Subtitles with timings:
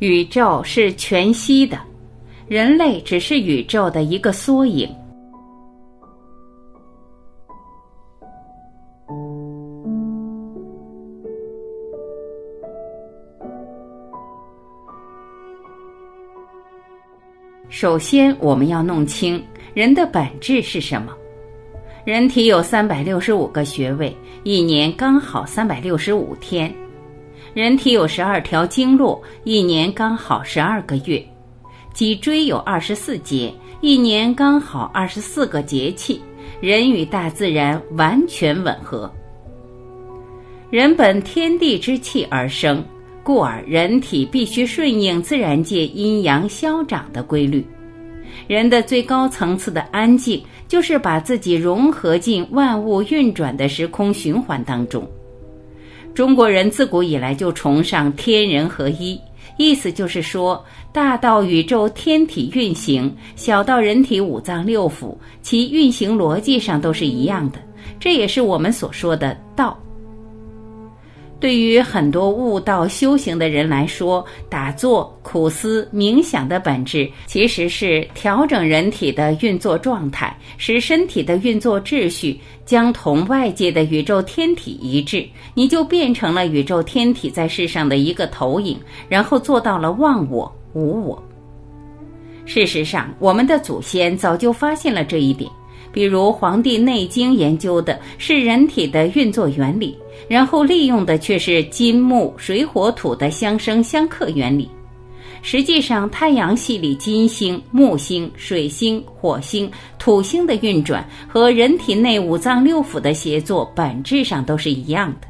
[0.00, 1.78] 宇宙是全息的，
[2.46, 4.86] 人类只是宇宙的一个缩影。
[17.70, 19.42] 首先，我们要弄清
[19.72, 21.14] 人的本质是什么。
[22.04, 26.72] 人体有三百六十五个穴位，一年刚好三百六十五天。
[27.56, 31.18] 人体有十二条经络，一年刚好十二个月；
[31.94, 36.20] 脊椎有二十四节，一年刚好二十四个节气。
[36.60, 39.10] 人与大自然完全吻合。
[40.68, 42.84] 人本天地之气而生，
[43.22, 47.66] 故而人体必须顺应自然界阴阳消长的规律。
[48.46, 55.10] 人的最高层次的安静，就是把自己融合进万物运转的时空循环当中。
[56.16, 59.20] 中国人自古以来就崇尚天人合一，
[59.58, 67.58] 意思就是说，大到宇宙天体运行，小到人体五脏六腑，其运行逻辑上都是一样的。
[68.00, 69.78] 这也是我们所说的道。
[71.38, 91.22] 对于很多悟道修行的人来说，打坐、苦思、冥想的本质其实是调整人体的运作状态，使身体的运作秩序将同外界的宇宙天体一致，你就变成了宇宙天体在世上的一个投影，然后做到了忘我、无我。
[92.46, 95.50] 事实上，我们的祖先早就发现了这一点。
[95.96, 99.96] 比如《黄帝内经》研究的是人体的运作原理，
[100.28, 104.68] 然后利用的却是金木水火土的相生相克原理。
[105.40, 115.26] 实际上，太阳系里金星、木星、水星、火星、土星的运转和人体内五脏六腑的协作本质上都是一样的。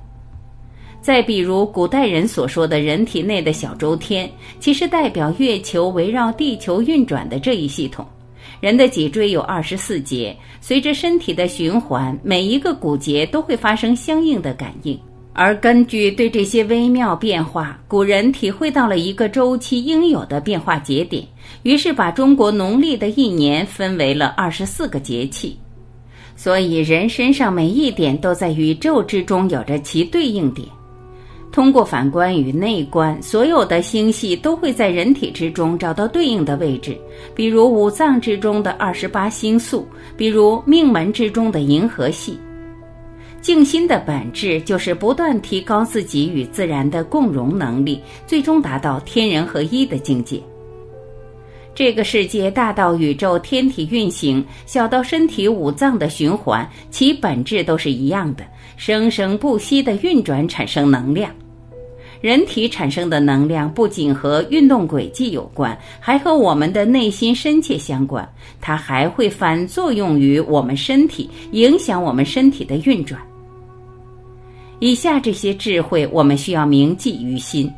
[1.00, 4.28] 再比如古代人所说的人体内的小周天，
[4.59, 8.05] 其实代表月球围绕地球运转的这一系统。
[8.61, 14.99] 人的脊椎有二十四节，随着身体的循环，每一个骨节都会发生相应的感应。
[15.33, 21.22] 而根据对这些微妙变化，古人体会到了一个周期应有的变化节点，
[21.62, 25.59] 于是把中国农历的一年分为了二十四个节气。
[26.34, 30.66] 所以，人身上每一点都在宇宙之中有着其对应点。
[31.56, 36.94] 通过反观与内观，所有的星系都会在人体之中找到对应的位置，
[37.34, 42.39] 比如五脏之中的二十八星宿，比如命门之中的银河系。
[43.41, 50.39] 静心的本质就是不断提高自己与自然的共融能力，最终达到天人合一的境界。
[51.75, 58.45] 这个世界大到宇宙天体运行，小到身体五脏的循环，其本质都是一样的，
[58.77, 61.31] 生生不息的运转，产生能量。
[62.21, 68.27] 人体产生的能量不仅和运动轨迹有关，还和我们的内心深切相关。
[68.60, 73.21] 它还会反作用于我们身体，影响我们身体的运转。
[74.78, 77.71] 以下这些智慧，我们需要铭记于心：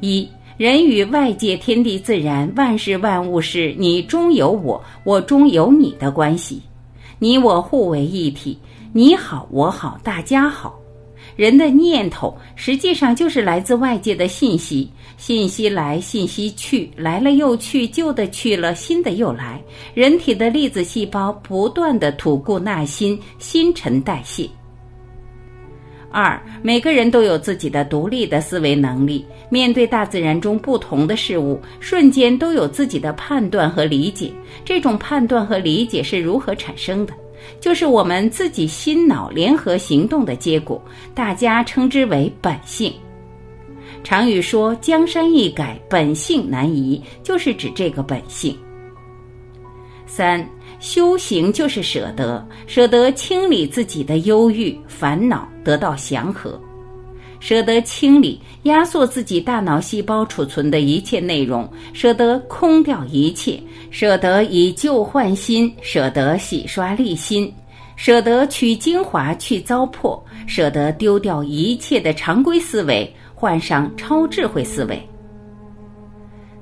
[0.00, 6.62] 一、人与外界天地自然万事万物是你中有我，我中有你的关系，
[7.18, 8.58] 你我互为一体，
[8.92, 10.78] 你好我好大家好。
[11.36, 19.62] 人的念头实际上就是来自外界的信息，信息来，信息去，来了又去，旧的去了，新的又来。
[19.92, 24.48] 人体的粒子细胞不断的吐故纳新，新陈代谢。
[26.10, 34.32] 二，每个人都有自己的独立的思维能力，面对大自然中不同的事物，瞬间都有自己的判断和理解。
[34.64, 37.12] 这种判断和理解是如何产生的？
[37.60, 40.82] 就是我们自己心脑联合行动的结果，
[41.14, 42.92] 大家称之为本性。
[44.04, 48.56] 常语说“江山易改，本性难移”，就是指这个本性。
[50.06, 50.48] 三，
[50.78, 56.60] 修行就是舍得，舍得清理自己的忧郁烦恼，得到祥和。
[57.46, 67.54] 舍得清理、压缩自己大脑细胞储存的一切内容，舍得空掉一切，舍得以旧换新，舍得洗刷立新，
[67.94, 75.00] 舍得取精华去糟粕，舍得丢掉一切的常规思维，换上超智慧思维。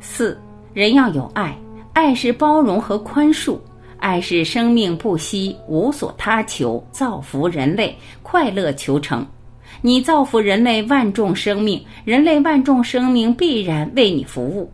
[0.01, 0.39] 四
[0.75, 1.59] 人要有爱，
[1.95, 3.59] 爱是包容和宽恕，
[4.01, 9.27] 爱是生命不息，无所他求，造福人类，快乐求成。
[9.87, 14.67] 你造福人类万众生命，人类万众生命必然为你服务。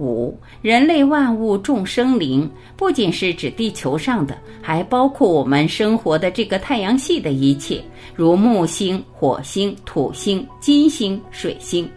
[0.00, 7.80] 五，人类万物众生灵，不仅是指地球上的，还包括我们生活的这个太阳系的一切，
[8.16, 11.88] 如木星、火星、土星、金星、水星。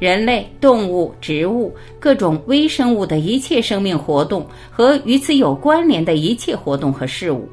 [0.00, 7.48] 人类、动物、植物、各种微生物的一切生命活动和与此有关联的一切活动和事物。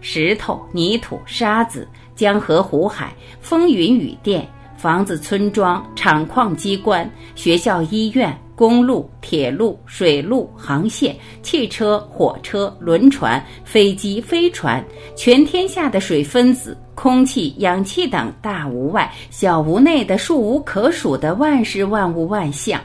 [0.00, 1.86] 石头、泥土、沙子、
[2.18, 4.44] 江河湖海、风云雨电。
[4.76, 14.84] 房子、村庄、厂矿、机关、学校、医院、公路、铁路、水路、航线、汽车、火车、轮船、飞机、飞船，
[15.16, 22.80] 全天下的水分子、空气、氧气等大无外、小无内的数无可数的万事万物万象。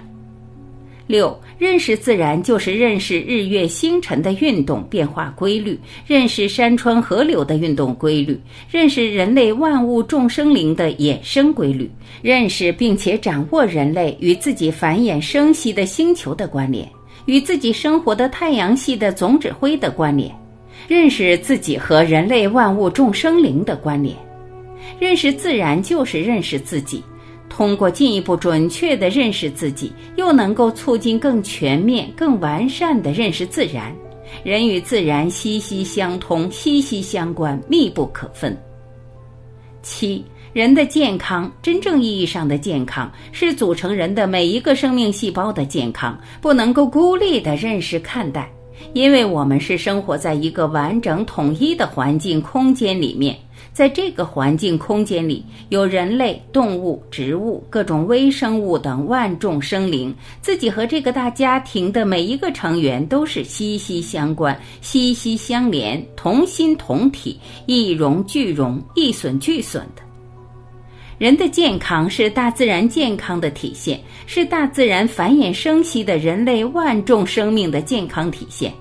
[1.05, 1.39] 六。
[1.57, 8.39] 认识自然，就是认识日月星辰的运动变化规律，认识山川河流的运动规律，
[8.69, 11.89] 认识人类万物众生灵的衍生规律，
[12.21, 16.89] 认识并且掌握人类与自己繁衍生息的星球的关联，
[17.25, 20.33] 与自己生活的太阳系的总指挥的关联，
[20.87, 24.15] 认识自己和人类万物众生灵的关联。
[24.99, 27.01] 认识自然，就是认识自己。
[27.55, 33.95] 通过进一步准确地认识自己，又能够促进更全面、更完善的认识自然。
[34.43, 38.57] 人与自然息息相通、息息相关、密不可分。
[39.83, 48.51] 七，人的健康，真正意义上的健康，是组成人的每一个生命细胞的健康，不能够孤立地认识看待，
[48.93, 53.37] 因为我们是生活在一个完整统一的环境空间里面。
[53.71, 60.13] 在这个环境空间里，有人类、动物、植物、各种微生物等万众生灵。
[60.41, 70.03] 自己和这个大家庭的每一个成员都是息息相关、息息相连、同心同体、一荣俱荣、一损俱损的。
[71.17, 78.73] 人的健康是大自然健康的体现，是大自然繁衍生息的人类万众生命的健康体现。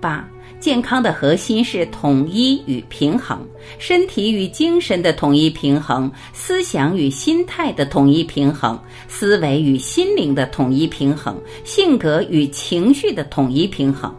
[0.00, 0.28] 八。
[0.64, 3.46] 健康的核心是统一与平衡，
[3.78, 14.10] 身体与精神的统一平衡，思想与心态的统一平衡，思维与心灵的统一平衡，性格与情绪的统一平衡。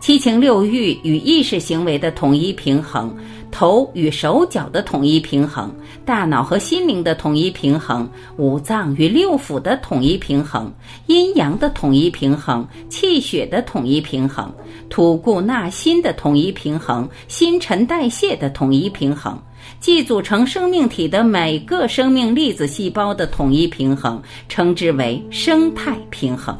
[0.00, 3.16] 七情六欲与意识行为的统一平衡，
[3.52, 5.72] 头与手脚的统一平衡，
[6.04, 10.72] 大脑和心灵的统一平衡，五脏与六腑的统一平衡，
[11.06, 14.52] 阴阳的统一平衡，气血的统一平衡，
[14.88, 19.38] 吐故纳新的统一平衡，新陈代谢的统一平衡，
[19.78, 26.58] 既组成生命体的每个生命粒子细胞的统一平衡，称之为生态平衡。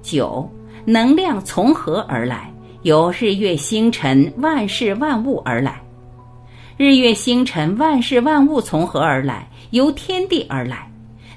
[0.00, 0.48] 九。
[0.86, 2.49] 能量从何而来？
[2.82, 5.82] 由日月星辰、万事万物而来。
[6.78, 9.46] 日月星辰、万事万物从何而来？
[9.70, 10.90] 由天地而来。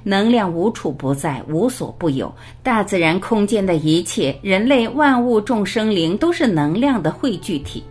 [0.03, 2.33] 能量无处不在，无所不有。
[2.61, 7.83] 大自然空间的一切，人类万物众生灵都是能量的汇聚体。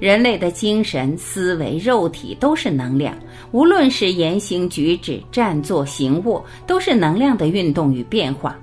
[0.00, 3.14] 人类的精神、思维、肉体都是能量。
[3.52, 8.58] 无论是言行举止、站坐行卧，都是能量的运动与变化。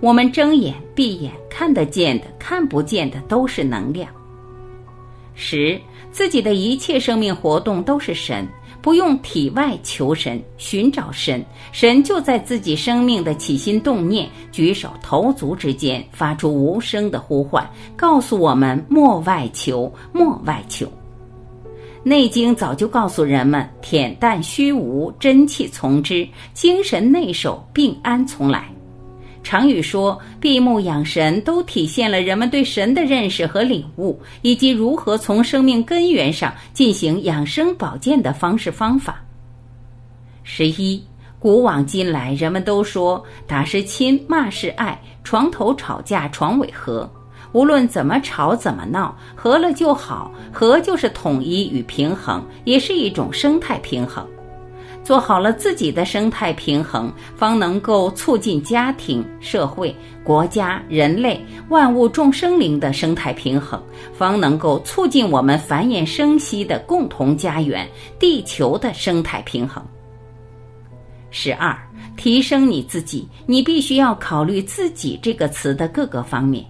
[0.00, 4.08] 我们睁眼闭眼看得见的、看不见的都是能量。
[5.34, 5.78] 十，
[6.10, 8.46] 自己的一切生命活动都是神，
[8.80, 20.86] 不用体外求神、寻找神，神就在自己生命的起心动念、举手投足之间发出无声的呼唤，告诉我们莫外求，莫外求。
[22.02, 28.72] 《内经》早就告诉人们：恬淡虚无，真气从之；精神内守，病安从来。
[29.48, 39.24] 常语说“闭目养神”，都体现了人们对神的认识和领悟，以及如何从生命根源上进行养生保健的方式方法。
[40.42, 41.00] 十一，
[41.38, 47.08] 古往今来，人们都说“打是亲，骂是爱，床头吵架床尾和”。
[47.54, 54.26] 无论怎么吵怎么闹，和了就好，和就是统一与平衡，也是一种生态平衡。
[55.06, 59.94] 做好了自己的生态平衡，方能够促进家庭、社会、
[60.24, 63.80] 国家、人类、万物众生灵的生态平衡，
[64.12, 69.80] 方能够促进我们繁衍生息的共同家园——地球的生态平衡。
[71.30, 71.78] 十二，
[72.16, 76.66] 提升你自己，你必须要考虑“自己”这个词的各个方面。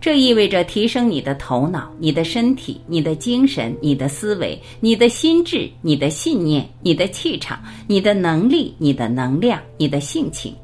[0.00, 10.54] 这意味着提升你的头脑、你的身体、你的精神、你的思维、你的心智、你的信念、你的气场、你的能力、你的能量、你的性情、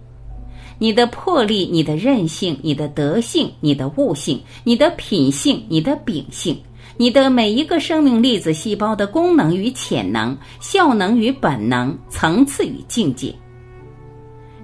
[0.79, 6.57] 你的魄力、你的韧性、你的德性、你的悟性、你的品性、你的秉性、
[6.97, 13.35] 你的每一个生命粒子细胞的功能与潜能、效能与本能、层次与境界。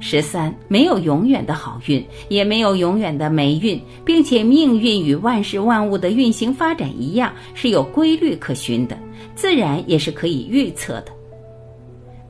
[0.00, 8.96] 十三，没有永远的好运，也没有永远的霉运，并且命运与万事万物的运行发展一样，是有规律可循的，
[9.34, 11.12] 自然也是可以预测的。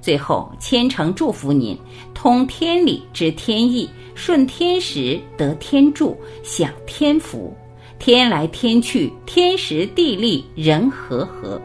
[0.01, 1.77] 最后，千诚祝福您，
[2.15, 7.55] 通天理知天意，顺天时得天助，享天福，
[7.99, 11.61] 天来天去，天时地利人和和。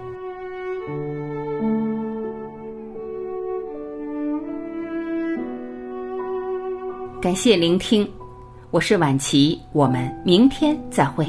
[7.24, 8.06] 感谢聆听，
[8.70, 11.26] 我是晚琪，我们明天再会。